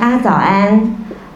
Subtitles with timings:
[0.00, 0.80] 大家早安，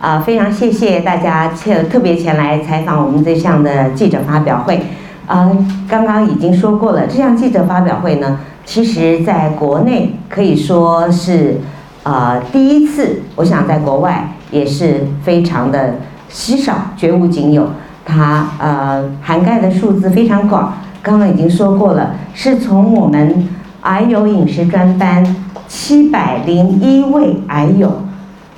[0.01, 4.81] 啊，非常谢谢大家特特别前来采访我们这项的记者发表会。
[5.27, 5.51] 啊，
[5.87, 11.61] 刚刚已经说过了，这项记者发表会呢，其实在国内可以说是
[12.05, 15.97] 啊第一次，我想在国外也是非常的
[16.31, 17.69] 稀少，绝无仅有。
[18.07, 20.73] 它呃涵盖的数字非常广，
[21.03, 23.47] 刚刚已经说过了，是从我们
[23.83, 25.37] 癌友饮食专班
[25.69, 27.93] 七百零一位癌友，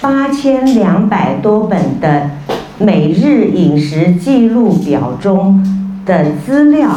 [0.00, 2.30] 八千两百多本的
[2.78, 5.62] 每日饮食记录表中
[6.04, 6.90] 的资料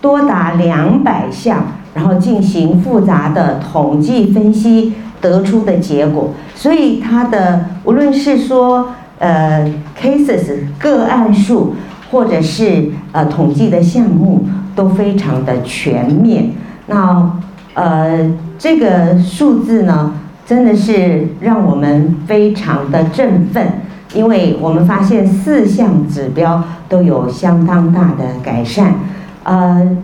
[0.00, 11.74] 多达两百项，然后进行复杂的统计分析得出的结果，所以它的无论是说呃 cases 个案数。
[12.08, 14.44] 或者是呃统计的项目
[14.76, 16.52] 都非常的全面，
[16.86, 17.32] 那
[17.74, 20.14] 呃这个数字呢，
[20.46, 23.66] 真的是让我们非常的振奋，
[24.14, 28.94] 因为我们发现四项指标都有相当大的改善。
[29.42, 29.96] 呃，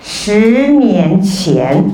[0.00, 1.84] 十年前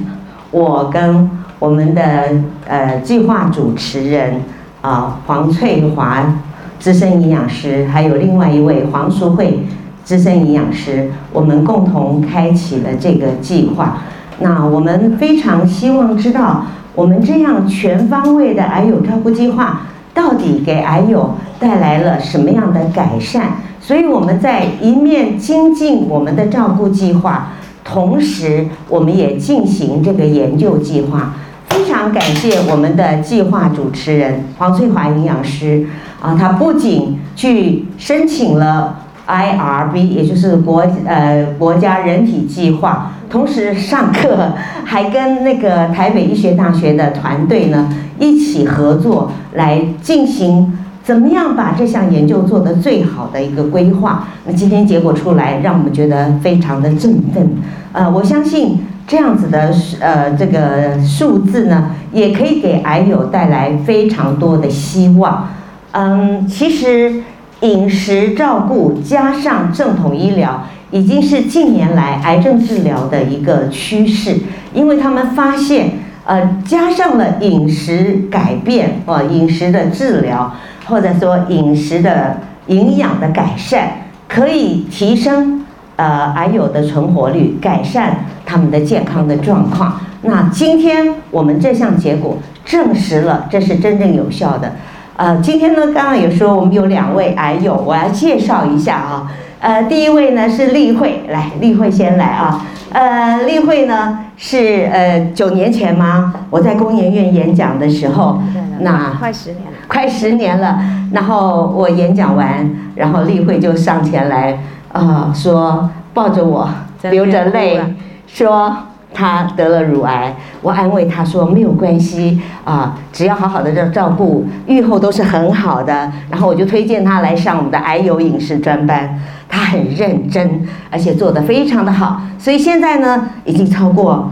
[0.51, 2.29] 我跟我们的
[2.69, 4.43] 呃计划主持人
[4.83, 6.35] 啊黄翠华。
[6.81, 9.61] 资深营养师，还有另外一位黄淑慧
[10.05, 14.03] 资深营养师，我们共同开启了这个计划。
[14.41, 19.83] 那我们非常希望知道，我们这样全方位的癌友照顾计划，
[20.13, 23.43] 到底给癌友带来了什么样的改善？
[23.81, 27.53] 所以我们在一面精进我们的照顾计划，
[27.85, 31.35] 同时我们也进行这个研究计划。
[31.69, 35.87] 非常感谢我们的计划主持人黄翠华营养师
[36.21, 44.53] 啊，他不仅去申请了 IRB，也就是国呃国家人体计划，同时上课
[44.85, 54.29] 还跟那个台北医学大学的团队呢一起合作来进行怎么样把这项研究做得最好的一个规划。
[54.47, 57.51] 那今天结果出来，让我们觉得非常的振奋。
[57.93, 58.79] 呃，我相信。
[59.07, 59.71] 这样子的
[60.01, 65.47] 呃这个数字呢，也可以给癌友带来非常多的希望。
[65.93, 67.23] 嗯，其实
[67.61, 74.37] 饮食照顾加上正统医疗，已经是近年来癌症治疗的一个趋势。
[74.73, 75.93] 因为他们发现，
[76.25, 80.55] 呃，加上了饮食改变，呃，饮食的治疗，
[80.87, 83.89] 或者说饮食的营养的改善，
[84.29, 85.61] 可以提升。
[85.97, 90.01] 呃，癌友的存活率，改善他们的健康的状况。
[90.23, 94.73] 那今天我们这项结果证实了，这是真正有效的。
[95.17, 99.31] 呃，今天呢，刚刚有说我们有两位癌友，我要介绍一下啊。
[99.61, 102.67] 呃，第一位呢是丽慧，来，丽慧先来啊。
[102.91, 106.35] 呃，丽慧呢是呃九年前吗？
[106.51, 108.41] 我在工研院演讲的时候，
[108.81, 110.81] 那快十年了，快十年了。
[111.13, 114.59] 然后我演讲完，然后丽慧就上前来。
[114.93, 116.69] 啊，说抱着我，
[117.03, 117.81] 流着泪，
[118.29, 118.77] 说
[119.15, 120.35] 他得了乳癌。
[120.61, 126.13] 我安慰他说没有关系啊，只要好好的照照顾，愈后都是很好的。
[126.29, 132.21] 然后我就推荐他来上我们的癌友饮食专班，他很认真，而且做得非常的好。
[132.39, 134.31] 所以现在呢，已经超过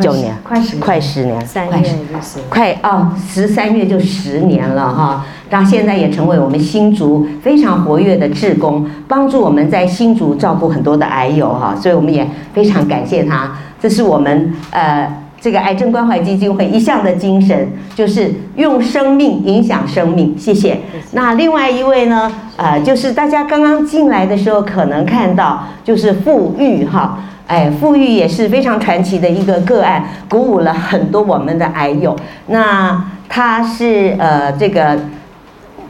[0.00, 5.24] 九年，快十快十年，三月就是快哦，十三月就十年了哈。
[5.54, 13.52] 他现在也成为我们新竹非常活跃的志工，帮助我们在新竹照顾很多的癌友哈，所以我们也非常感谢他。
[13.80, 15.08] 这是我们呃
[15.40, 20.36] 这个癌症关怀基金会一向的精神，就是用生命影响生命。
[20.36, 20.80] 谢谢。
[21.12, 32.16] 那另外一位呢，呃，就是大家刚刚进来的时候可能看到，就是富裕哈，哎，富裕也是非常传奇的一个个案，鼓舞了很多我们的癌友。
[32.48, 34.98] 那他是呃这个。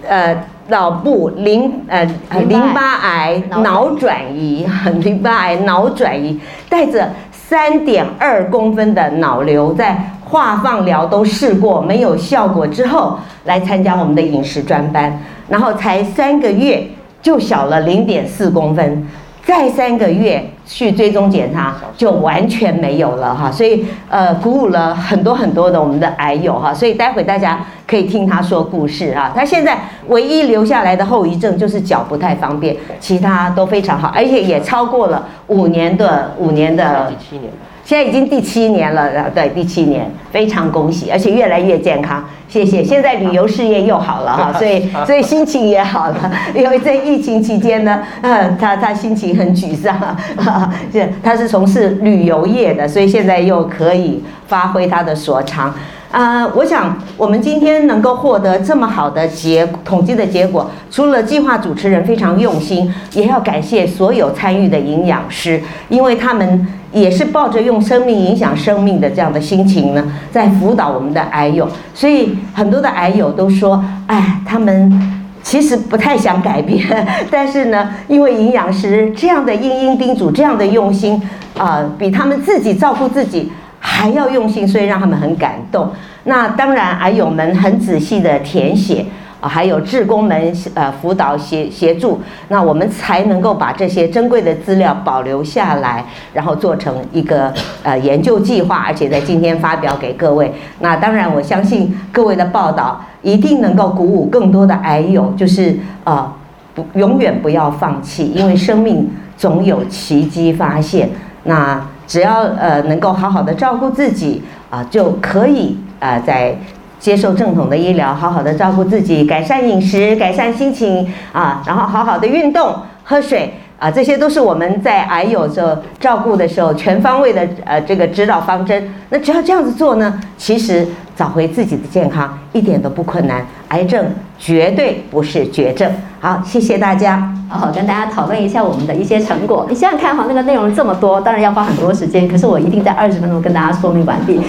[0.08, 0.36] 呃，
[0.68, 2.04] 脑部淋呃
[2.48, 4.66] 淋巴癌脑转移，
[5.00, 16.82] 淋巴癌脑转移，带着三点二公分的脑瘤，在化放疗都试过没有效果之后，来参加我们的饮食专班，然后才三个月
[17.20, 19.06] 就小了零点四公分。
[19.44, 29.32] 再三个月去追踪检查，就完全没有了哈，所以呃鼓舞了很多很多的我们的癌友哈，所以待会大家可以听他说故事啊。
[29.36, 37.10] 他现在唯一留下来的后遗症就是脚不太方便，其他都非常好，而且也超过了五年的五年的。
[37.10, 37.52] 第七年。
[37.84, 42.82] 现在已经第七年了，对，第七年，非常恭喜，而且越来越健康，谢谢。
[42.84, 46.32] 现在旅游事业又好了哈，所以 所以心情也好了。
[46.54, 50.16] 因为在疫情期间呢，嗯，他他心情很沮丧，
[50.90, 55.74] 是他是从事旅游业的，所以现在又可以发挥他的所长。
[56.14, 71.68] 呃，我想我们今天能够获得这么好的结统计的结果，除了计划主持人非常用心，也要感谢所有参与的营养师，因为他们也是抱着用生命影响生命的这样的心情呢，在辅导我们的癌友。
[71.92, 75.20] 所以很多的癌友都说，哎，他们。
[75.44, 81.20] 其实不太想改变， 但是呢，因为营养师这样的殷殷叮嘱，这样的用心，
[81.58, 83.52] 啊，比他们自己照顾自己
[83.86, 85.90] 还要用心，所以让他们很感动。
[86.24, 89.04] 那当然，癌友们很仔细的填写，
[89.40, 96.02] 啊，还有志工们呃辅导协协助，那我们才能够把这些珍贵的资料保留下来，
[96.32, 97.52] 然后做成一个
[97.82, 100.52] 呃研究计划，而且在今天发表给各位。
[100.80, 103.04] 那当然，我相信各位的报道。
[103.24, 106.30] 一定能够鼓舞更多的癌友，就是啊，
[106.74, 111.08] 不永远不要放弃，因为生命总有奇迹发现。
[111.44, 116.56] 那只要呃能够好好的照顾自己啊，就可以啊在
[116.98, 123.54] 接受正统的医疗，好好的照顾自己，改善饮食，改善心情啊，然后好好的运动，喝水。
[123.76, 128.88] 啊，这些都是我们在癌友这照顾的时候全方位的呃这个指导方针。
[129.10, 134.06] 那只要这样子做呢，其实找回自己的健康一点都不困难，癌症
[134.38, 135.90] 绝对不是绝症。
[136.20, 137.28] 好，谢谢大家。
[137.48, 139.66] 好，跟大家讨论一下我们的一些成果。
[139.68, 144.40] 你想想看哈，那个内容这么多，当然要花很多时间，可是我一定在二十分钟跟大家说明完毕。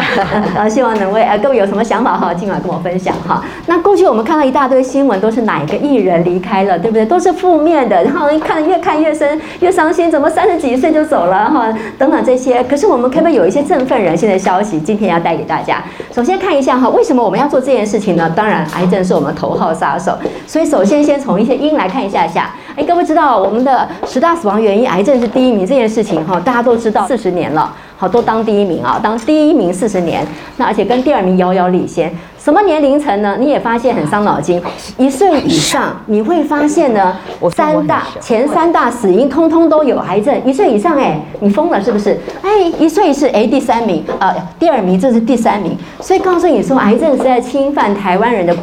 [0.54, 3.42] 呃，希望能为呃各位有什么想法哈，尽管跟我分享哈。
[3.66, 7.04] 那过去我们看到一大堆新闻，都是哪一个艺人离开了，对不对？
[7.04, 11.66] 都是负面的，然后看越看越深，越伤心，怎么三十几岁就走了哈？
[11.98, 12.62] 等等这些。
[12.64, 14.78] 可是我们可不可以有一些振奋人心的消息？
[14.78, 15.82] 今天要带给大家。
[16.12, 18.32] 首先看一下哈，为什么我们要做这件事情呢？
[18.34, 20.16] 当然，癌症是我们头号杀手，
[20.46, 21.14] 所以首先先。
[21.24, 30.26] 从一些因来看一下下，哎，各位知道我们的十大死亡原因，癌症是第一名这件事情哈，大家都知道四十年了，好都当第一名啊，当第一名四十年，
[30.58, 32.14] 那而且跟第二名遥遥领先。
[32.44, 33.38] 什么年龄层呢？
[33.40, 34.62] 你也发现很伤脑筋，
[34.98, 37.16] 一岁以上你会发现呢，
[37.50, 42.20] 三大前三大死因通通都有癌症，一岁以上哎，你疯了是不是？
[42.42, 48.54] 哎，一岁是哎第三名啊，第二名这是第三名，所以告诉你说，癌症是在侵犯台湾人的。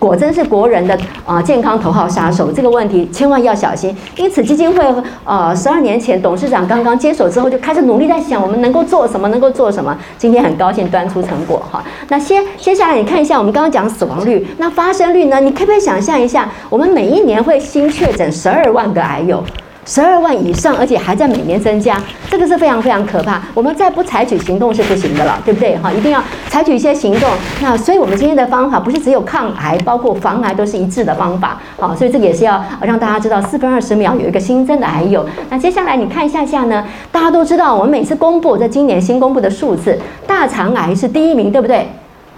[0.00, 3.94] 果真是国人的啊健康头号杀手，这个问题千万要小心。
[4.16, 4.82] 因此基金会
[5.24, 9.94] 呃十二年前董事长刚刚接手之后，就开始努力在想我们能够做什么，能够做什么。
[10.16, 11.84] 今天很高兴端出成果哈。
[12.08, 15.38] 那先接下来你看一下我们刚刚讲死亡率，那发生率呢？
[15.38, 19.44] 你可不可以想象一下，我们每一年会新确诊十二万个癌友？
[19.90, 22.00] 十二万以上，而且还在每年增加，
[22.30, 23.42] 这个是非常非常可怕。
[23.52, 25.76] 我们再不采取行动是不行的了，对不对？
[25.78, 27.28] 哈，一定要采取一些行动。
[27.60, 31.58] 那所以我们今天的方法不是只有抗癌，包括防癌都是一致的方法。
[31.76, 35.26] 好，所以这个也是要让大家知道，四分二十秒有一个新增的癌友。
[35.48, 36.84] 那接下来你看一下下呢？
[37.10, 41.88] 大家都知道，我们每次公布在今年新公布的数字，大肠癌是第一名，对不对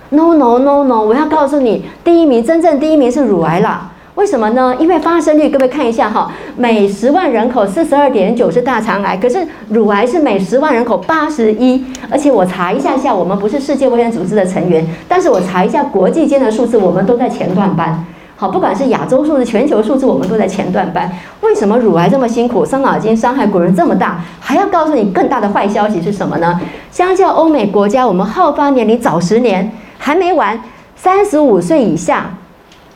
[0.09, 3.92] ？No No No No，我要告诉你，第一名真正第一名是乳癌了。
[4.15, 4.77] 为什么呢？
[4.79, 9.39] 因为发生率，各位看一下哈，每十万人口四十二点九是大肠癌，可是
[9.71, 11.83] 乳癌是每十万人口八十一。
[12.11, 18.05] 而且我查一下下，我们不是世界卫生组织的成员，但是我查一下国际间的数字，我们都在前段班。
[18.37, 21.11] 好，不管是亚洲数字、全球数字，我们都在前段班。
[21.41, 24.21] 为什么乳癌这么辛苦，伤脑筋，伤害国人这么大？
[24.39, 26.61] 还要告诉你更大的坏消息是什么呢？
[26.91, 30.61] 相较欧美国家，我们好发年龄早十年，还没完，
[30.97, 32.27] 三十五岁以下。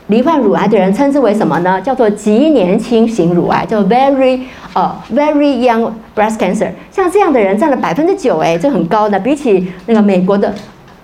[0.07, 1.81] 罹患乳癌的人称之为什么呢？
[1.81, 4.39] 叫做极年轻型乳癌，叫 very
[4.73, 6.69] 呃 very young breast cancer。
[6.89, 10.53] 像这样的人占了百分之九，哎，这很高的，比起那个美国的。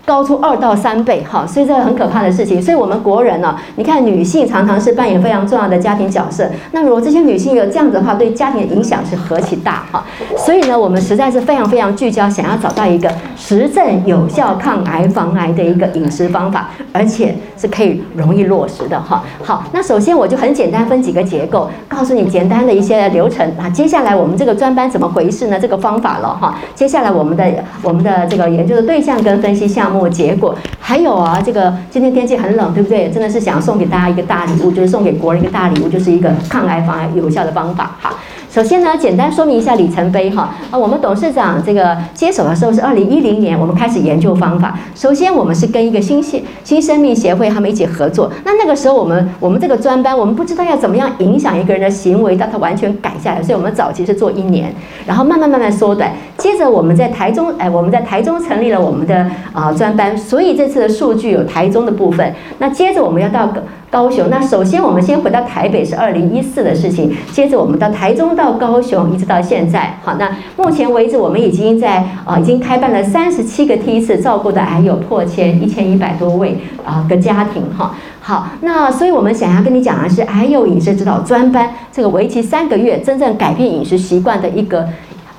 [0.05, 2.61] 高出二到三倍，哈，所以这个很可怕的事情。
[2.61, 6.45] 所以我们国人呢，你看女性常常是扮演非常重要的家庭角色。
[6.73, 10.03] 那如果这些女性有这样子的话，对家庭的影响是何其大，哈。
[10.35, 19.23] 所以呢，我们实在是非常非常聚焦，想要找到一个实证有效抗癌防癌的一个饮食方法，而且是可以容易落实的，哈。
[19.41, 23.49] 好，那首先我就很简单分几个结构，告诉你简单的一些流程。
[23.57, 25.57] 那接下来我们这个专班怎么回事呢？
[25.57, 26.55] 这个方法了，哈。
[26.75, 27.45] 接下来我们的
[27.81, 29.92] 我们的这个研究的对象跟分析项目。
[30.09, 33.09] 结果还有啊，这个今天天气很冷，对不对？
[33.09, 38.13] 真的是想送给大家一个大礼物，就是送给国人一个大礼物，就是一个抗癌防癌有效的方法哈。
[38.49, 40.53] 首先呢，简单说明一下里程碑哈。
[40.69, 44.77] 啊，我们董事长这个接手的时候是二零一零年，我们开始研究方法。
[44.93, 48.31] 首先，我们是跟一个新新新生命协会他们一起合作。
[48.45, 53.41] 那那个时候，我们我们这个专班，我们不知道要怎么样影响一个人的行为，让他完全改下来。
[53.41, 54.71] 所以我们早期是做一年，
[55.07, 56.11] 然后慢慢慢慢缩短。
[56.43, 62.33] 接着我们在台中，哎，我们在台中成立了我们的啊专班，所以这次的数据有台中的部分。
[62.57, 63.47] 那接着我们要到
[63.89, 69.97] 高雄，那首先我们先回到台北是二零一四的事情，接着我们到台中到高雄，一直到现在。
[70.03, 77.95] 好，那目前为止我们已经在啊已经开办了三十七个梯次，照顾的癌友破千一千一百多位啊个家庭哈。
[78.19, 84.85] 好，那所以我们想要跟你讲的是癌友饮食指导专班，这个为期三个月，真正改变饮食习惯的一个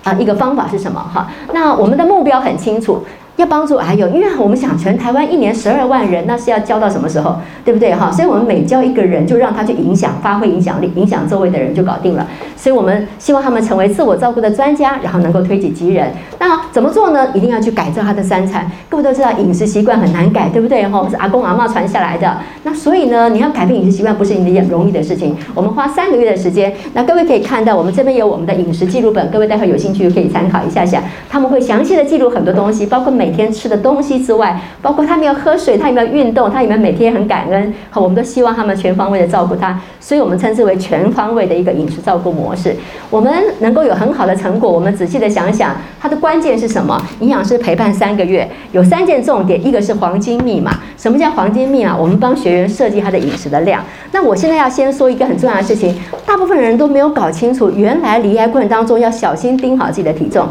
[0.05, 1.29] 啊一个方法是什么哈？
[1.53, 3.05] 那我们的目标很清楚。
[3.37, 8.11] 要帮助癌友，因为我们想全台湾一年十二万人，那是要教到什么时候，对不对哈？
[8.11, 12.27] 所以我们每教一个人，就让他去影响、发挥影响力，影响周围的人就搞定了。
[12.57, 16.11] 所以我们希望他们成为自我照顾的专家，然后能够推己及人。
[16.39, 17.29] 那怎么做呢？
[17.35, 18.71] 一定要去改造他的三餐。
[18.89, 21.07] 各位都知道饮食习惯很难改，对不对哈？
[21.11, 22.37] 是阿公阿妈传下来的。
[22.63, 25.37] 那所以呢，你要改变饮食习惯不是一件容易的事情。
[25.55, 26.73] 我们花三个月的时间。
[26.93, 31.03] 那各位可以看到，我们这边有我们的饮食记录本，各位待会有兴趣可以参考一下下。
[31.29, 37.73] 他们会详细的记录很多东西，包括每每天吃的东西之外，包括他们要喝水，他有没有运动，他有没有每天很感恩。
[37.89, 42.77] 好，我们都希望他们全方位的照顾他，所以我们称之为全方位的一个饮食照顾模式。
[43.09, 47.01] 我们能够有很好的成果，我们仔细的想想，它的关键是什么？
[47.21, 50.73] 营养师陪伴三个月，有三件重点，一个是黄金密码。
[50.99, 51.97] 什么叫黄金密码？
[51.97, 53.83] 我们帮学员设计他的饮食的量。
[54.13, 60.47] 那我现在要先说一个很重要的事情，大部分人都没有搞清楚，原来离癌过程当中要小心盯好自己的体重。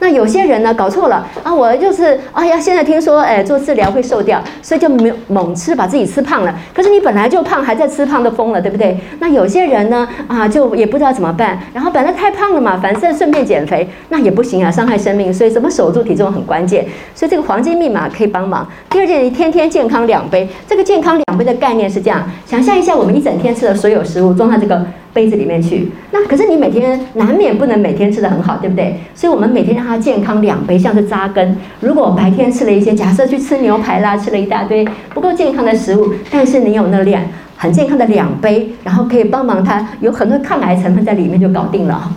[0.00, 6.54] 那有些人呢搞错了啊，我就是哎呀，现在听说哎做治疗会瘦掉，所以就没猛吃把自己吃胖了。
[6.72, 8.96] 可是你本来就胖，还在吃胖的疯了，对不对？
[9.18, 15.32] 那有些人呢啊，就也不知道怎么办，然后本来太胖了嘛，反正顺便减肥，那也不行啊，伤害生命。
[15.32, 16.86] 所以怎么守住体重很关键。
[17.14, 18.66] 所以这个黄金密码可以帮忙。
[18.90, 20.48] 第二件，你天天健康两杯。
[20.66, 24.80] 这个健康两杯的概念是这样：想象一下，我们一整天吃的所有食物装在这个。
[25.18, 28.94] 杯子里面去，那可是你每天难免不能每天吃的很好，对不对？
[29.16, 31.56] 所以我们每天让他健康两杯，像是扎根。
[31.80, 37.20] 如果白天吃了一些，假设去吃牛排啦，吃了一大堆不够健康的食物，但是你有那量
[37.56, 42.08] 很健康的两杯，然后可以帮忙他有很多抗癌成分在里面就搞定了。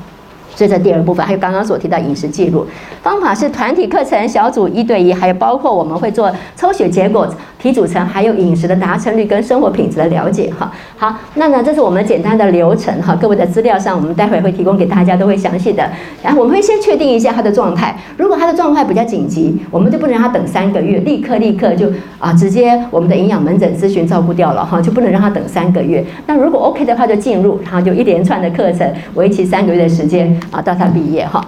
[0.53, 2.67] 所以这第二部分，还有刚刚所提到饮食记录
[3.01, 7.25] 方法是团体课程、小组一对一，还有包括我们会做抽血结果、
[7.62, 10.51] 体组成，还有饮食的达成率跟生活品质的了解。
[10.58, 12.91] 哈，好，那呢，这是我们简单的流程。
[13.01, 15.88] 哈，各位的资料上，我们待会会提供给大家，都会详细的。
[16.24, 21.88] 然后我们会先确定一下他的状态，如果他的状态比较紧急，我们就不能让他等三个月，立刻立刻就
[22.18, 26.03] 啊，直接我们的营养门诊咨询照顾掉了哈，就不能让他等三个月。
[26.25, 30.32] 那如果 OK 的话，就进入，然后就一连串的课程，为期三个月的时间。
[30.50, 31.46] 啊，到他毕业哈，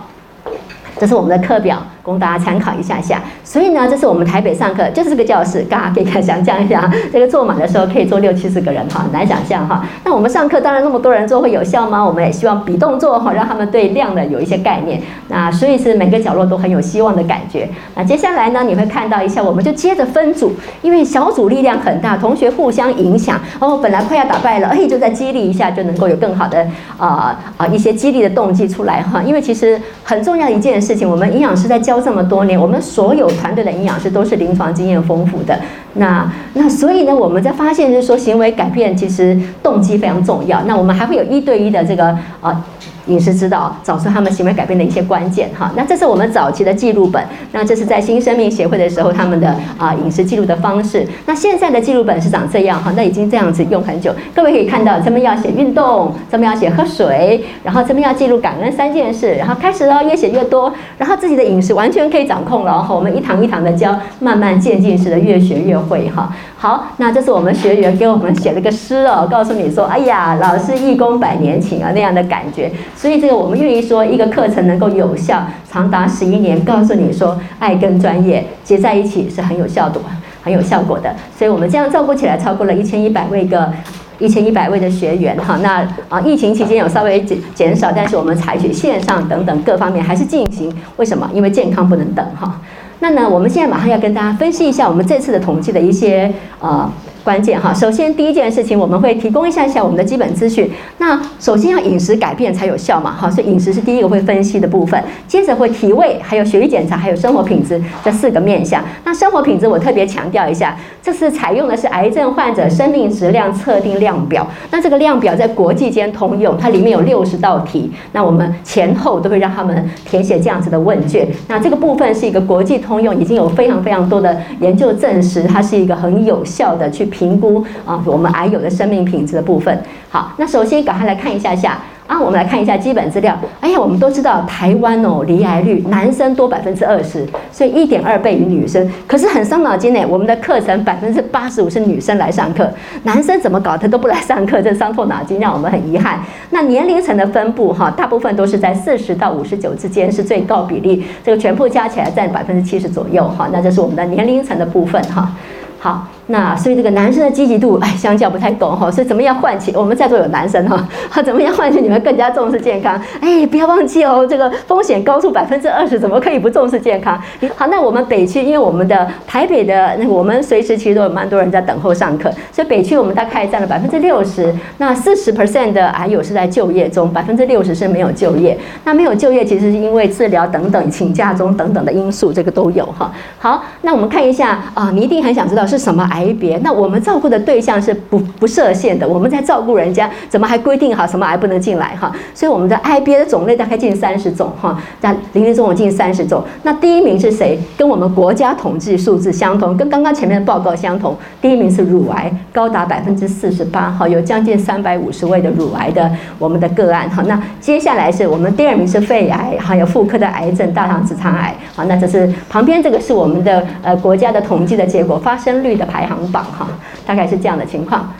[0.99, 1.81] 这是我们的课表。
[2.03, 9.85] 供大家参考一下下，所以呢，这是我们台北上课，就是这个教室，大家可以想象一下， 这个坐满的时候可以坐六七十个人哈，难想象哈。
[10.03, 12.05] 那我们上课当然那么多人做会有效吗？
[12.05, 15.01] 我们也希望比动作哈，让他们对量的有一些概念。
[15.29, 17.69] 那所以是每个角落都很有希望的感觉。
[17.95, 23.39] 那接下来呢，你会看到一下，我们就接着分组，因为小组力量很大，同学互相影响。
[23.59, 26.67] 哦，本来快要打败了，哎，就再激励一下，就能够有更好的
[26.97, 29.23] 啊啊一些激励的动机出来哈。
[29.23, 31.92] 因为其实很重要一件事情，我们营养师在教。
[31.93, 35.59] 教这么多年，我们所有团队的营养师都是临床经验丰富的。
[35.93, 40.63] 那那所以呢，我们在发现就是说，行为改变其实动机非常重要。
[40.63, 42.65] 那我们还会有一对一的这个啊。
[43.07, 45.71] 饮食指导，找出他们行为改变的一些关键哈。
[45.75, 51.05] 那这是我们早期的记录本，那这是在新生命协会的时候他们的啊饮食记录的方式。
[51.25, 54.13] 那现在的记录本是长这样哈，那已经这样子用很久。
[54.33, 62.95] 各位可以看到，这边要写运动，这边要写喝水，然后这边要记录感恩三件事，然后开始哦，越写越多，然后自己的饮食完全可以掌控了哈。
[62.95, 66.33] 我们一堂一堂的教，慢慢渐进式的越学越会哈。
[66.63, 72.71] 好，那这是我们学员给我们写了个诗哦，告诉你说，哎呀，老师义工百年情啊那样的感觉。
[72.95, 79.99] 所以这个我们愿意说，一个课程能够有效长达十一年，告诉你说，爱跟专业结在一起是很有效的，
[80.41, 81.13] 很有效果的。
[81.37, 83.69] 所以我们这样照顾起来，超过了一千一百位个
[84.17, 85.59] 一千一百位的学员哈。
[85.61, 90.73] 那啊，疫情期间有稍微减减少，但是我们采取线上等等各方面还是进行。
[90.95, 91.29] 为什么？
[91.33, 92.57] 因为健康不能等哈。
[93.03, 96.89] 那呢，我们现在马上要跟大家分析一下我们这次的统计的一些呃。
[97.23, 100.69] 关键哈，首先第一件事情，我们会提供一下一下我们的基本资讯。
[100.97, 105.01] 那首先要饮食改变才有效嘛，哈，所以饮食是第一个会分析的部分。
[105.25, 108.83] 接着会体位，还有血液检查，还有生活品质这四个面向。
[109.05, 114.45] 那生活品质我特别强调一下，这次采用的是癌症患者生命质量测定量表。
[114.69, 117.89] 那这个量表在国际间通用，它里面有六十道题。
[118.11, 121.25] 那我们前后都会让他们填写这样子的问卷。
[121.47, 127.09] 那这个部分是一个国际通用，已经有非常非常多的研究证实，它是一个很有效的去。
[127.13, 129.79] 评估啊，我们癌友的生命品质的部分。
[130.09, 133.37] 好，那首先赶快来看一下下啊，我们来看一下基本资料。
[133.61, 138.91] 哎呀，我们都知道台湾哦，离癌率男生多百分之二十，所以一点二倍于女生。
[139.07, 142.69] 可是很伤脑筋呢，我们的课程百分之八十五是女生来上课，
[143.03, 146.19] 男生怎么搞他都不来上课，这伤透脑筋，让我们很遗憾。
[146.51, 153.49] 那年龄层的分布哈，大部分都是在四十到五十九之间是最高比例，这个全部加起来占百分之七十左右哈。
[153.51, 155.31] 那这是我们的年龄层的部分哈。
[155.79, 156.07] 好。
[156.27, 158.89] 那所以这个男生的积极度，哎，相较不太够哈。
[158.89, 159.73] 所以怎么样唤起？
[159.75, 160.87] 我们在座有男生哈，
[161.21, 162.99] 怎么样唤起你们更加重视健康？
[163.19, 167.21] 哎，不要忘记哦，这个风险高出百分之二十，怎么可以不重视健康？
[167.55, 174.53] 好，那我们北区，因为我们的台北的那我们随时其实都有蛮多人在等候上课，所以北区我们大概占了百分之六十。
[174.77, 178.57] 那四十 percent 的还有是在就业中，百分之六十是没有就业。
[178.85, 183.11] 那没有就业，其实是因为治疗等等、请假中等等的因素，这个都有哈。
[183.39, 186.07] 好，那我们看一下啊，你一定很想知道是什么。
[186.13, 192.11] 癌别，那我们照顾的对象是不不设限的，我们在照顾人家，怎么还规定好什么癌不能进来哈？
[192.35, 196.43] 所以我们的癌别的种类大概近三十种哈，那林林总总近三十种。
[196.61, 197.59] 那第一名是谁？
[197.75, 201.17] 跟我们国家统计数字相同，跟刚刚前面的报告相同。
[201.41, 207.23] 第一名是乳癌，高达百分之四十八哈，有将近三百五十位的乳癌的我们的个案哈。
[207.25, 211.55] 那接下来是我们第二名是肺癌，还有妇科的癌症，大肠直肠癌。
[211.75, 216.02] 好，那这是旁边这个是我们的呃国家的统计的结果，发生率的排。
[216.03, 216.67] 排行榜哈，
[217.05, 218.11] 大概是这样的情况。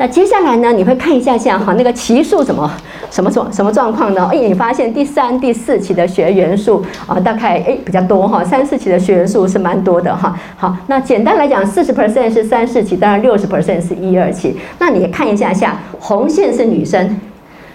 [0.00, 2.70] 那接下来呢，你会看一下下哈，那个期数怎么
[3.10, 4.28] 什么状什么状况呢？
[4.32, 10.38] 哎，你发现第三、第四期的学员数啊，大概哎比较多哈，三四期的学员数是蛮多的哈。
[10.56, 14.56] 好，那简单来讲，四十 percent 是三四期，当然六十 percent 是一二期。
[14.78, 17.18] 那你看一下下，红线是女生，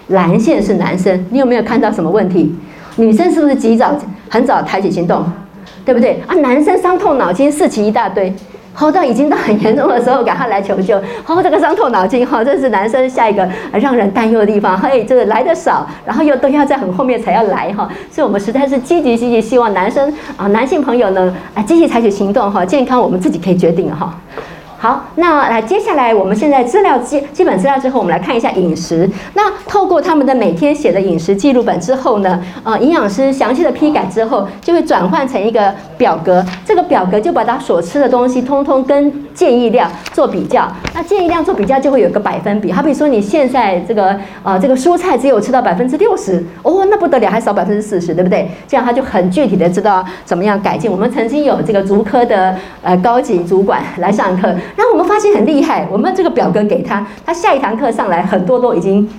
[0.07, 2.55] 蓝线是男生，你有没有看到什么问题？
[2.95, 3.93] 女生是不是及早
[4.29, 5.25] 很早抬起行动，
[5.83, 6.35] 对不对啊？
[6.35, 8.33] 男生伤透脑筋，四期一大堆。
[8.73, 10.99] 好到已经到很严重的时候，赶快来求救。
[11.23, 14.77] 好，这个伤透脑筋哈，这是男生下一个让人担忧的地方。
[14.77, 24.13] 嘿，这个来的少，然后又都要在很后面才要来哈，所以我们实在是积极积极，希望男生啊，男性朋友呢啊，积极采取行动哈，健康我们自己可以决定哈。
[24.83, 29.09] 好，那来接下来，我们现在资料基基本资料之后，我们来看一下饮食。
[29.33, 36.45] 那透过他们的每天写的饮食记录本之后呢，呃，营养师详细的批改之后，就会转换成一个表格。
[36.65, 40.71] 这个表格就把他所吃的东西通通跟建议量做比较。
[40.93, 42.71] 那建议量做比较就会有个百分比。
[42.71, 48.49] 好比说你现在这个呃这个蔬菜只有吃到百分之六十，哦，那不得了，还少百分之四十，对不对？
[48.67, 50.91] 这样他就很具体的知道怎么样改进。
[50.91, 54.47] 我们曾经有这个足科的呃高级主管来上课。
[54.47, 59.09] 然后我们发现很厉害，我们这个表格给他，他下一堂课上来很多都已经。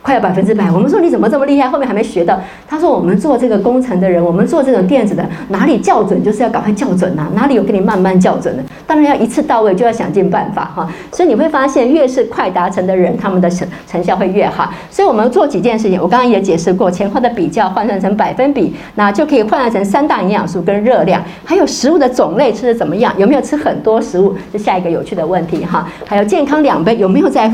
[0.00, 1.68] 快要百分之百，我们说你怎么这么厉害？
[1.68, 2.38] 后面还没学到。
[2.66, 10.88] 他说我们做这个工程的人，我们做这种电子的，哪里校准就是要赶快校准呐，哪里有给你慢慢校准的，当然要一次到位，就要想尽办法哈。
[11.12, 14.72] 所以你会发现，越是快达成的人，他们的成成效会越好。
[14.90, 25.86] 所以我们做几件事情，我刚刚也解释过，前后的比较换算成百分比，那就可以换算成三大营养素跟热量，还有食物的种类吃的怎么样，有没有吃很多食物，是下一个有趣的问题哈。
[26.06, 27.52] 还有健康两杯有没有在？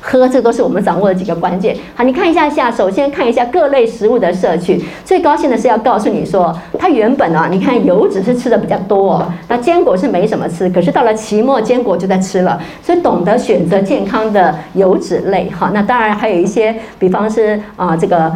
[0.00, 1.74] 喝，这都是我们掌握的几个关键。
[1.94, 4.84] 好，你看一下下，首先看一下各类食物的摄取。
[5.04, 12.60] 最高兴的是要告诉你说，它原本啊，你看油脂是吃的比较多哦，那坚果是没什么吃，可是到了期末，坚果就在吃了。
[12.82, 18.30] 所以懂得选择健康的油脂类，哈，那当然还有一些，比方是啊这个。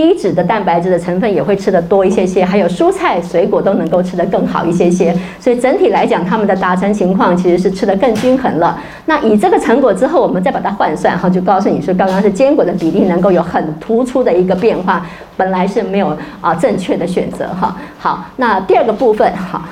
[0.00, 8.80] 低脂的蛋白质的成分也会吃的多一些些，还有蔬菜水果都能够吃得更好一些些，所以整体来讲，他们的达成情况其实是吃得更均衡了。
[9.04, 17.76] 那以这个成果之后，我们再把它换算哈，就告诉你说，刚刚是坚果的比例能够有很突出的一个变化，本来是没有啊正确的选择哈。
[17.98, 19.68] 好，那第二个部分哈。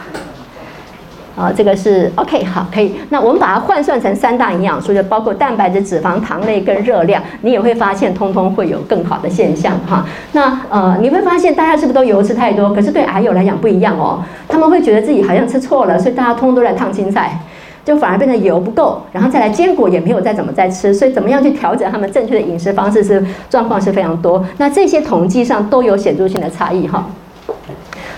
[1.39, 2.97] 啊，这个是 OK，好，可以。
[3.11, 10.05] 那我们把它换算成三大营养素，就包括蛋白质、脂肪、糖类跟热量，你也会发现，通通会有更好的现象哈。
[10.33, 12.75] 那呃，你会发现大家是不是都油吃太多？
[12.75, 17.39] 可是对癌友来讲不一样哦，他们会觉得自己好像吃错了，所以大家通通都在烫青菜，
[17.85, 24.45] 就反而变成油不够，然后再来坚果也没有再怎么再吃，所以怎么样去调整他们正确的饮食方式是状况是非常多。
[24.57, 27.07] 那这些统计上都有显著性的差异哈。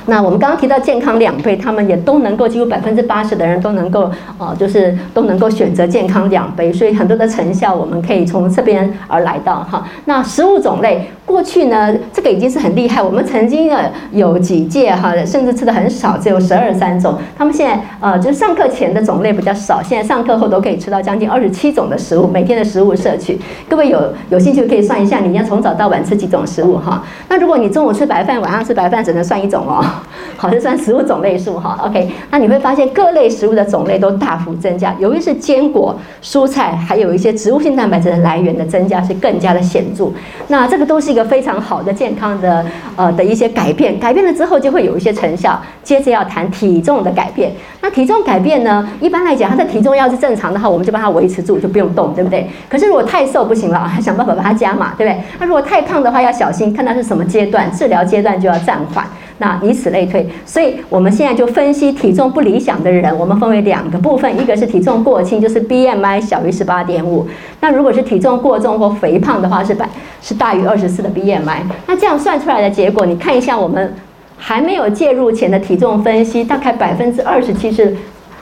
[0.06, 9.86] 那我们刚刚提到健康两倍，他们也都能够几乎百分之八十的人都能够，呃，就是都能够选择健康两倍，所以很多的成效我们可以从这边而来到哈。
[10.04, 11.10] 那食物种类。
[11.30, 13.02] 过去呢，这个已经是很厉害。
[13.02, 17.14] 我们曾经呢有几届哈，甚至吃的很少，只有十二三种。
[17.36, 23.38] 他们现在呃，就是上课前的种类比较少，现在上课后都可以吃到将近二十七种的食物，每天的食物摄取。
[23.68, 27.04] 各位有有兴趣可以算一下，你要从早到晚吃几种食物哈。
[27.28, 29.84] 那如果你中午吃白饭，晚上吃白饭，只能算一种哦，
[30.36, 31.78] 好，就算食物种类数哈。
[31.84, 40.08] OK，那你会发现各类食物的种类都大幅增加，由于是坚果、蔬菜，还有一些植物性蛋白质的来源的增加是更加的显著。
[40.48, 42.64] 那这个都是一个非常好的健康的
[42.96, 45.60] 呃的一些改变，改变了之后就会有一些成效。
[45.82, 52.48] 接着要谈体重的改变，那体重改变呢，一般来讲，他的体重要是正常的话，我们就帮他维持住，就不用动，对不对？
[52.68, 55.22] 可是如果太瘦不行了， 想办法把它加码，对不对？
[55.38, 59.04] 那如果太胖的话，要小心，看他是什么阶段，治疗阶段就要暂缓。
[59.40, 67.26] 那以此类推，所以我们现在就分析体重不理想的人，我们分为两个部分，一个是体重过轻，就是 BMI 小于十八点五。
[67.60, 69.88] 那如果是体重过重或肥胖的话，是百
[70.20, 71.62] 是大于二十四的 BMI。
[71.86, 73.94] 那这样算出来的结果，你看一下我们
[74.36, 77.96] 还没有介入前的体重分析，大概百分之二十七是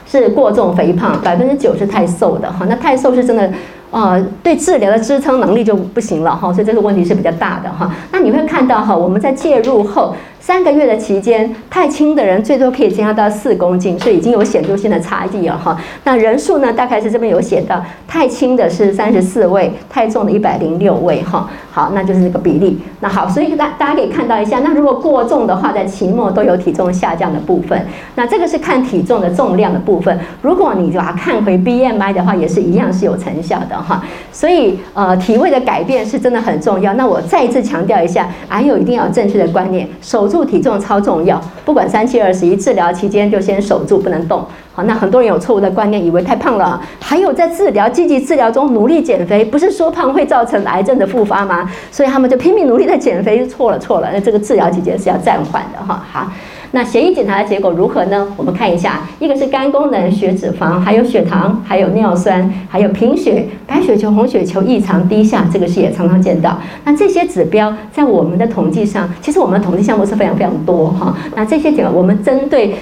[0.05, 2.65] 是过重肥胖，百分之九是太瘦的哈。
[2.67, 3.49] 那太瘦是真的。
[3.91, 7.91] 呃，对治疗的支撑能力就不行了哈，所以这个问题是比较大的哈。
[8.11, 10.13] 那你会看到哈，我们在介入后。
[10.49, 15.79] 三个月的期间，太轻的人最多可以增加到四公斤，所以已经有显著性的差异了哈。
[16.05, 21.47] 那人数呢，大概是这边有写到，太轻的是三十四位，太重的一百零六位哈。
[21.71, 22.79] 好，那就是这个比例。
[22.99, 27.85] 那好，所以大大家可以看到一下，那如果过重的话，在期末都有体重下降的部分。
[28.15, 30.19] 那这个是看体重的重量的部分。
[30.41, 34.03] 如果你把它看回 BMI 的话，也是一样是有成效的哈。
[34.31, 36.95] 所以呃，体位的改变是真的很重要。
[36.95, 40.38] 那我再一次强调一下，还有一定要正确的观念，守住。
[40.43, 44.45] 体重超重要，不管三七二十一，治疗期间就先守住，不能动。
[44.73, 46.81] 好，那很多人有错误的观念，以为太胖了。
[46.99, 51.69] 还有在治疗积极治疗中努力减肥，不是说胖会造成癌症的复发吗？
[51.91, 54.09] 所以他们就拼命努力的减肥，错了错了。
[54.13, 56.03] 那这个治疗期间是要暂缓的哈。
[56.11, 56.31] 好。
[56.71, 58.27] 那血液检查的结果如何呢？
[58.37, 66.59] 我们看一下，一个是肝功能、血脂肪，还有血糖，还有尿酸，还有贫血、白血球、红血球异常低下，这个是也常常见到。
[66.83, 71.17] 那这些指标在我们的统计上，其实我们统计项目是非常非常多哈。
[71.35, 72.75] 那这些点我们针对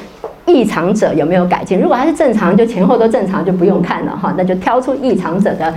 [0.48, 1.80] 异常者有没有改进？
[1.80, 4.34] 如果他是正常，就前后都正常，就不用看了哈。
[4.36, 5.74] 那就挑出异常者的。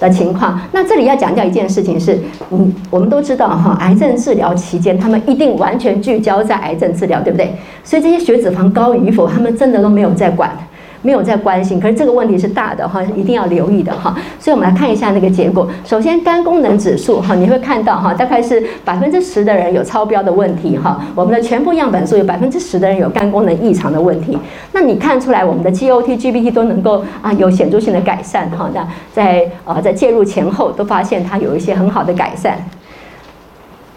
[0.00, 2.16] 的情况，那这里要强调一件事情是，
[2.52, 7.52] 嗯，我们都知道哈，癌症治疗期间，他们一定完全聚焦在癌症治疗，对不对？
[7.82, 10.52] 所以这些血脂肪高与否，他们真的都没有在管。
[11.02, 14.16] 没有在关心，可是这个问题是大的哈，一定要留意的哈。
[14.40, 15.68] 所以我们来看一下那个结果。
[15.84, 21.00] 首先，肝功能指数哈，你会看到哈，大概是百分之十的人有超标的问题哈。
[21.14, 24.38] 我们的全部样本数有百分之十的人有肝功能异常的问题。
[24.72, 28.68] 那你看出来我们的 GOT、GPT 都能够啊有显著性的改善哈。
[28.74, 32.58] 那在呃在介入前后都发现它有一些很好的改善。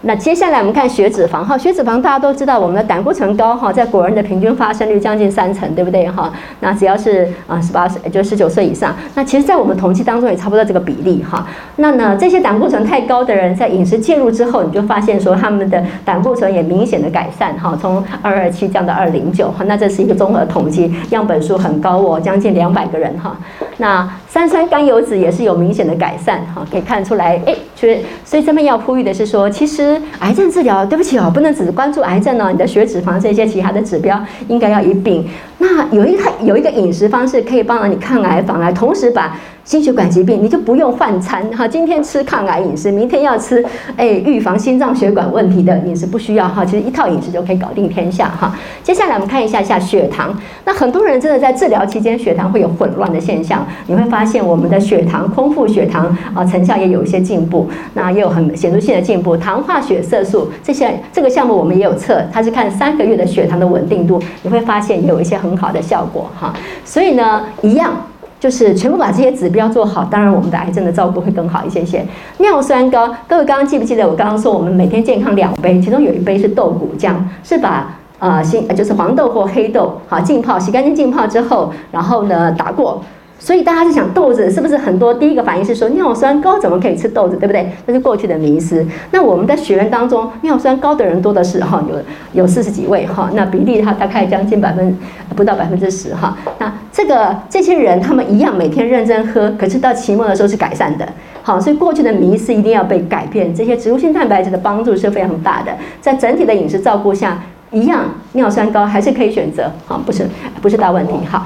[0.04, 6.32] 那接下来我们看血脂肪哈，血脂肪大家都知道，我们的胆固醇高哈，在国人的平均发生率将近三成，对不对哈？
[6.58, 11.46] 那只要是啊十八岁就十九岁以上，那其实在我们统计当中也差不多这个比例哈。
[11.76, 19.64] 那呢这些胆固醇太高的人在饮食介入之后，你就发现说他们的胆固醇也明显的改善哈，从二二七降到二零九哈。
[19.68, 23.36] 那这是一个综合统计，样本数很高哦，将近两百个人哈。
[23.76, 30.00] 那三酸甘油脂也是有明显的改善哈，可以看出来哎，所以所以这边要呼吁的是说，其实。
[30.20, 34.18] 癌症治疗，对不起哦，不能只关注癌症哦，你的血脂肪这些其他的指标
[34.48, 35.28] 应该要一并。
[35.58, 39.36] 那有一个有一个饮食方式可以帮到你抗癌防癌，同时把。
[39.64, 41.68] 心血管疾病，你就不用换餐哈。
[41.68, 43.64] 今天吃抗癌饮食，明天要吃
[43.96, 46.64] 哎预防心脏血管问题的饮食，不需要哈。
[46.64, 48.54] 其实一套饮食就可以搞定天下哈。
[48.82, 50.36] 接下来我们看一下下血糖。
[50.64, 59.36] 那很多人真的在治疗期间血糖会有混乱的现象，你会发现我们的血糖空腹血糖啊成效也有一些进步，那也有很显著性的进步。
[59.36, 66.52] 糖化血色素这些这个项目我们也有测，它是看三个月的血糖的稳定度，你会发现也有一些很好的效果哈。
[66.84, 67.94] 所以呢，一样。
[68.42, 72.04] 就是全部把这些指标做好，当然我们的癌症的照顾会更好一些些。
[72.38, 83.00] 尿酸高，各位刚刚记不记得我刚刚说我们每天健康两杯，其中有一杯是豆谷浆，是把啊新就是黄豆或黑豆好浸泡，洗干净浸泡之后，然后呢打过。
[83.42, 85.12] 所以大家是想豆子是不是很多？
[85.12, 87.68] 第一个反应是说尿酸高怎么可以吃豆子，对不对？
[87.84, 88.86] 这是过去的迷思。
[89.10, 94.96] 那我们的学员当中，尿酸高的人多的是哈，有有四十几位哈，那比例它大概将近百分
[95.34, 96.36] 不到百分之十哈。
[96.60, 101.04] 那这个这些人他们一样每天认真喝，可是到期末的时候是改善的。
[101.42, 103.52] 好，所以过去的迷思一定要被改变。
[103.52, 109.68] 这些植物性蛋白质的帮助是非常大的，在整体的饮食照顾下，一样尿酸高还是可以选择。
[109.84, 110.28] 好，不是
[110.60, 111.14] 不是大问题。
[111.28, 111.44] 好。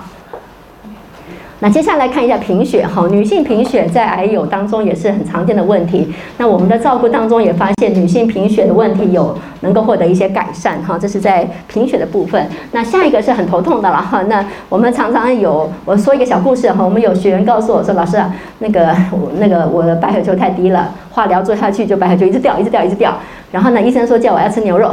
[1.61, 6.13] 那接下来看一下贫血哈，女性贫血在癌友当中也是很常见的问题。
[6.37, 12.47] 那我们的照顾当中也发现女性贫血的问题有能够获得一些改善哈，这是在贫血的部分。
[12.73, 23.15] 那下一个是很头痛的了哈，那我们常常有我说一个小故事哈，我们有学员告诉我说，老师啊，那个我那个我的白血球太低了，化疗做下去就白血球一直掉，一直掉，一直掉。
[23.51, 24.91] 然后呢，医生说叫我要吃牛肉，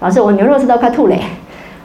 [0.00, 1.20] 老师我牛肉吃到快吐嘞。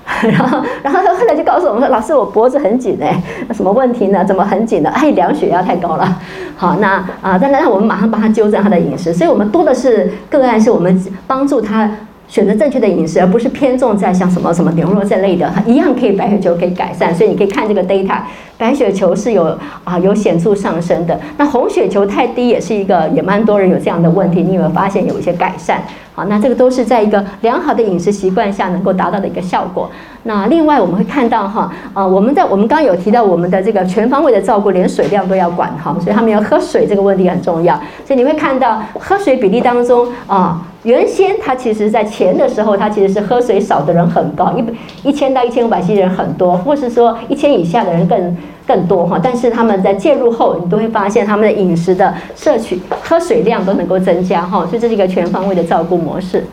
[0.21, 3.21] 然后，然后他后来就告诉我们说：“老师，我脖子很紧哎，
[3.53, 4.23] 什么问题呢？
[4.25, 4.89] 怎么很紧呢？
[4.93, 6.21] 哎，量血压太高了。
[6.55, 9.13] 好，那啊，那那，我们马上帮他纠正他的饮食。
[9.13, 11.89] 所以，我们多的是个案，是我们帮助他
[12.31, 17.13] 选择正确的饮食，而不是偏重在像什么什么牛肉这类的，一样可以白血球可以改善。
[17.13, 18.21] 所以，你可以看这个 data，
[18.57, 19.43] 白血球是有
[19.83, 21.19] 啊有显著上升的。
[21.35, 24.41] 那红血球太低也是一个，也蛮多人有这样的问题。
[24.43, 25.81] 你有没有发现有一些改善？
[26.13, 29.91] 好，那这个都是在一个良好的饮食习惯下能够达到的一个效果。
[30.23, 37.75] 那另外我们会看到哈，呃，我们在我们刚刚有提到我们的这个全方位的照顾，连水量都要管哈，所以他们要喝水这个问题很重要。
[38.05, 44.71] 所以你会看到喝水比例当中啊，原先它其实在前的时候，它其实是喝水少的人很高，一百
[45.03, 49.19] 一千到一千五百 cc 人很多，或是说一千以下的人更更多哈。
[49.21, 56.45] 但是他们在介入后，你都会发现他们的饮食的摄取、喝水量都能够增加哈，所以这是一个全方位的照顾模式。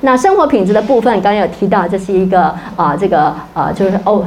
[0.00, 4.24] 那生活品质的部分，刚刚有提到，这是一个啊，这个呃，就是哦。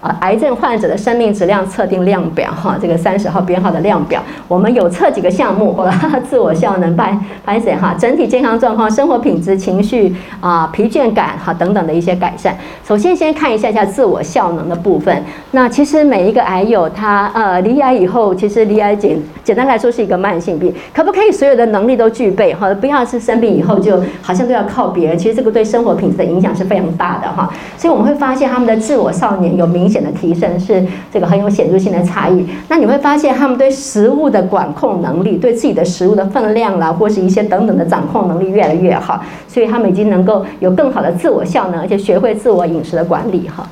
[0.00, 5.76] 啊，癌症患者的生命质量测定量表，哈，这个三十号编号的量表，我们有测几个项目，
[6.30, 12.56] 自我效能、排排水哈，整体健康状况、生活品质、情绪啊、疲倦感哈等等的一些改善。
[12.86, 15.24] 首先先看一下一下自我效能的部分。
[15.50, 22.72] 那其实每一个癌友他呃离癌以后，其实离癌简简单来说是一个慢性病，可不可以所有的能力都具备哈？
[22.74, 27.52] 不要是生病以后就好像都要靠别人，其实这个对生活品质的影响是非常大的哈。
[27.76, 29.87] 所以我们会发现他们的自我少年有明。
[29.88, 32.44] 明显的提升是这个很有显著性的差异。
[32.68, 43.66] 那你会发现他们对食物的管控能力，对自己的食物的分量啦，或是一些等等的掌控能力越来越好，所以他们已经能够有更好的自我效能，而且学会自我饮食的管理哈。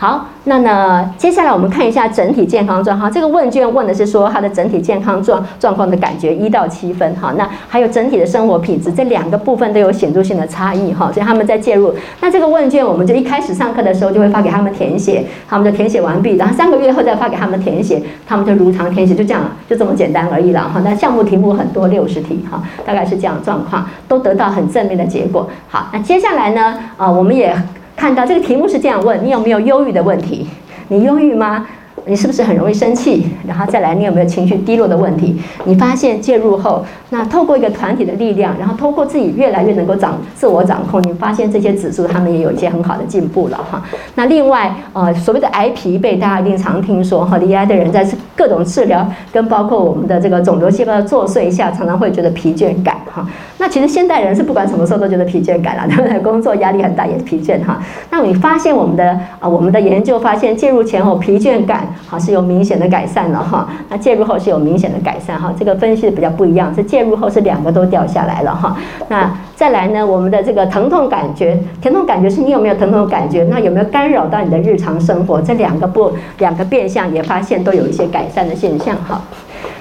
[0.00, 3.12] 好，那呢，接下来我们看一下整体健康状况。
[3.12, 7.34] 这个问卷问的是说他的整体健康状状况的感觉一到七分哈。
[7.36, 11.12] 那还有整体的生活品质，这两个部分都有显著性的差异哈。
[11.12, 11.94] 所以他们在介入。
[12.22, 20.80] 那这个问卷我们就一开始上课的时候就会发给他们填写，他们就填写完毕，然后三个月后再发给他们填写，他们就如常填写，就这样，就这么简单而已了哈。
[20.82, 25.46] 那项目题目很多，六十题哈，大概是这样状况，都得到很正面的结果。
[25.68, 27.54] 好，那接下来呢，啊，我们也。
[28.00, 30.48] 看到这个题目是这样问：你有没有忧郁的问题？
[30.88, 31.66] 你忧郁吗？
[32.06, 33.26] 你是不是很容易生气？
[33.46, 35.36] 然后再来，你有没有情绪低落的问题？
[35.64, 43.82] 你发现介入后，那透过一个团体的力量，然后透过自己越来越能够掌自我掌控，你发现这些指数他们也有一些很好的进步了哈。
[44.14, 53.26] 那另外，呃，所谓的癌疲惫，大家一定常听说哈，离癌的人在各种治疗跟包括我们的这个肿瘤细胞的作祟下，常常会觉得疲倦感哈。
[53.58, 56.20] 那其实现代人是不管什么时候都觉得疲倦感了， 他们的？
[56.20, 57.82] 工作压力很大也疲倦哈。
[58.10, 61.89] 那你发现我们的啊，我们的研究发现介入前后疲倦感。
[62.06, 68.76] 好是有明显的改善了哈，那介入后是有明显的改善哈，这个分析比较不一样，是介入后是两个都掉下来了哈。
[69.08, 73.44] 那再来呢，我们的这个疼痛感觉，疼痛感觉是你有没有疼痛感觉？
[73.50, 75.40] 那有没有干扰到你的日常生活？
[75.40, 79.20] 这两个不两个变相也发现都有一些改善的现象哈。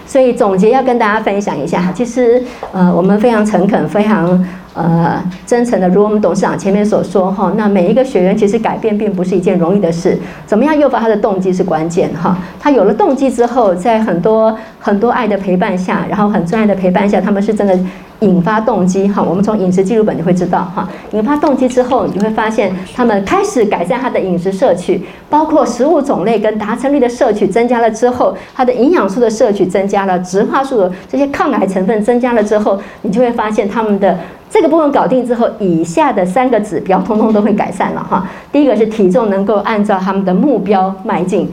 [0.05, 4.45] 所以总结要跟大家分享一下，其实呃我们非常诚恳，非常。
[4.81, 10.17] 呃，真诚的，如我们董事长前面所说哈，那每一个学员其实改变并不是一件容易的事。
[10.45, 12.37] 怎么样诱发他的动机是关键哈？
[12.59, 17.77] 他有了动机之后，在很多很多爱的陪伴下，然后很专业的陪伴下，他们是真的
[18.21, 19.21] 引发动机哈。
[19.21, 34.17] 我们从饮食记录本就会知道哈，引发动机之后，你会发现他们开始改善他的饮食摄取，包括食物种类跟达成率的摄取增加了之后，他的营养素的摄取增加了，植化素的这些抗癌成分增加了之后，你就会发现他们的。
[34.59, 38.27] 这个部分搞定之后，以下的三个指标通通都会改善了哈。
[38.51, 41.45] 第一个是体重能够按照他们的目标迈进；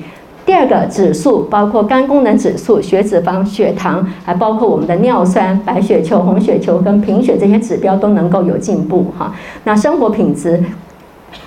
[0.45, 9.33] 第二个指数包括肝功能指数、血脂肪、血糖，还包括我们的尿酸、白血球、红血球跟贫血这些指标都能够有进步哈。
[9.63, 10.61] 那生活品质、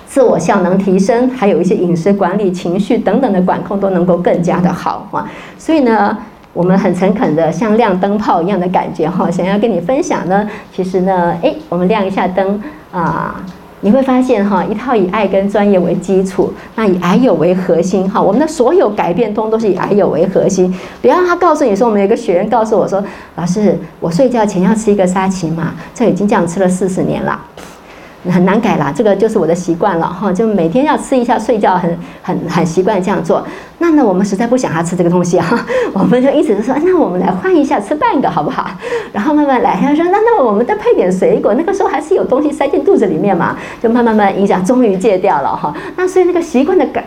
[0.06, 5.28] 自我效能提升，还有一些饮食管理、情绪等等的管控都能够更加的好哈。
[5.58, 6.16] 所以呢。
[6.52, 10.48] 我们很诚恳的，像亮灯泡一样的感觉哈，想要跟你分享呢。
[10.74, 12.60] 其实呢，诶，我们亮一下灯
[12.90, 13.40] 啊，
[13.82, 20.74] 你会发现哈，一套以爱跟专业为基础，那以爱友为核心哈，我们的所有改变通都是以爱友为核心。
[21.00, 23.02] 比方他告诉你说，我们有个学员告诉我说，
[23.36, 27.40] 老师，我睡觉前要吃一个沙琪玛，这已经这样吃了四十年了。
[28.28, 33.42] 很难改啦，这个就是我的习惯了哈，就每天要吃一下睡觉，很很很习惯这样做。
[33.82, 35.58] 那那，我们实在不想他吃这个东西哈，
[35.92, 38.70] 我们就一直说，那我们来换一下，吃半个好不好？
[39.12, 45.74] 然后慢慢来，他说，那那我们再配点水果，那个时候还是有东西塞进肚子里面嘛，就慢慢慢影响，终于戒掉了哈。
[45.96, 47.04] 那所以那个习惯的改。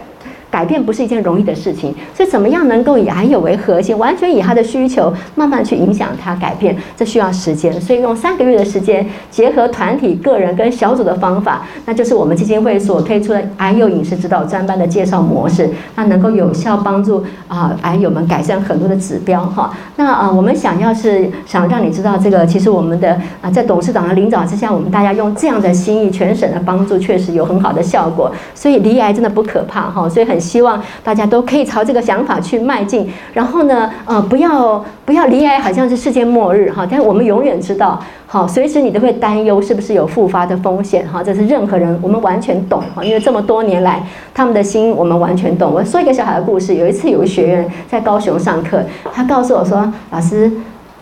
[0.54, 7.74] 改变不是一件容易的事情，所以怎么样能够以癌友为核心，完全以他的需求慢慢去影响他改变，这需要时间。
[7.82, 19.76] 所以用三个月的时间，结合团体、个人跟小组的方法，那就是我们基金会所推出的癌友饮食指导专班的介绍模式，那能够有效帮助啊癌友们改善很多的指标哈。
[19.96, 28.32] 那啊，我们想要是想让你知道这个，其实我们的啊在董事长的领导之下，我们大家用这样的心意，全省的帮助确实有很好的效果。
[28.54, 30.43] 所以离癌真的不可怕哈，所以很。
[30.44, 36.86] 希望大家都可以朝这个想法去迈进，然后呢，呃，不要不要离癌，好像是世界末日哈。
[36.90, 41.24] 但我们永远知道，好，随时你都会担忧是不是有复发的风险哈。
[41.24, 44.04] 这是任何人我们完全懂哈，因为这么多年来
[44.34, 45.72] 他们的心我们完全懂。
[45.74, 50.52] 我说一个小孩的故事，有一次有个学员在高雄上课，他告诉我说：“老师，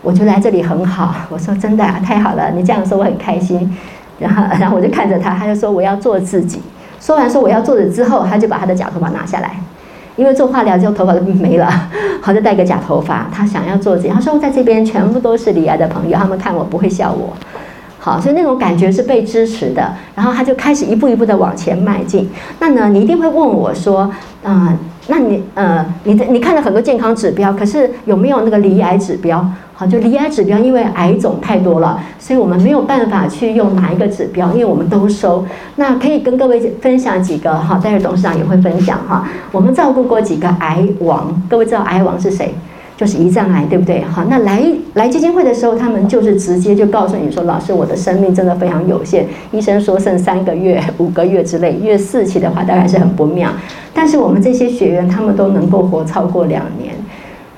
[0.02, 3.76] 我觉得来这里很好。”我说：“真的啊，太好了，你这样说我很开心。”
[4.18, 6.60] 然后然后我就看着他，他就说：“我要做自己。”
[7.04, 9.56] 说完说我要做的之后，他就把他的假头发拿下来，
[10.14, 11.68] 因为做化疗之后头发都没了，
[12.22, 13.26] 好就戴个假头发。
[13.32, 17.36] 他想要做这样，他说在这边全部都是李癌的朋友，他们看我不会笑我，
[17.98, 19.92] 好，所以那种感觉是被支持的。
[20.14, 22.30] 然后他就开始一步一步的往前迈进。
[22.60, 24.08] 那呢，你一定会问我说，
[24.44, 29.44] 嗯，那你呃，你的你看了很多健康指标，可是有没有那个离癌指标？
[29.86, 35.44] 就离癌指标，因为癌种太多了，所以我们没有办法去用哪一个指标，因为我们都收。
[35.76, 39.28] 那可以跟各位分享几个哈，待会董事长也会分享哈。
[39.50, 42.54] 我们照顾过几个癌王，各位知道癌王是谁？
[42.94, 44.04] 就是胰脏癌，对不对？
[44.04, 44.62] 好，那来
[44.94, 53.50] 来基金会的时候，他们就是直接就告诉你说，老师，我的生命真的非常有限，医生说剩三个月、五个月之类，越四期的话，当然是很不妙。
[53.92, 56.94] 但是我们这些学员，他们都能够活超过两年。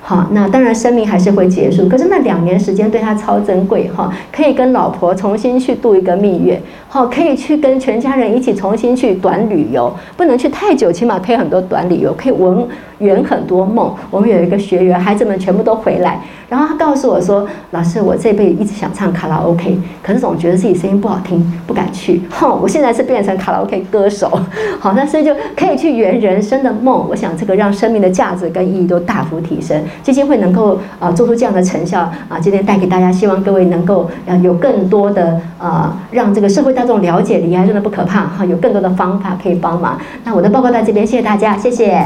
[0.07, 12.67] 好，那当然生命还是会结束，可是那两年时间对他超珍贵哈，可以跟老婆重新去度一个蜜月，好，可以去跟全家人一起重新去短旅游，不能去太久，起码可以很多短旅游，可以文。
[12.99, 22.21] 圆很多梦，我们有一个学员，孩子们全部都回来，然后他告诉我说：“老师，我这辈子一直想唱卡拉 OK，可是总觉得自己声音不好听，不敢去。
[22.29, 24.31] 哼，我现在是变成卡拉 OK 歌手，
[24.79, 27.05] 好，那所以就可以去圆人生的梦。
[27.09, 29.77] 我想这个让生命的价值跟意义都大幅提升。
[30.03, 39.99] 基金会能够啊做出这样的成效啊，今天带给大家，希望各位能够呃有更多的呃让这个社会大众了解离癌真的不可怕哈，有更多的方法可以帮忙。
[40.23, 42.05] 那我的报告到这边，谢谢大家，谢谢。